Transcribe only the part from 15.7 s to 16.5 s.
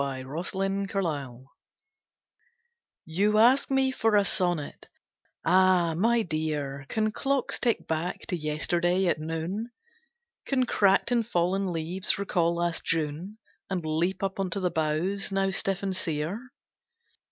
and sere?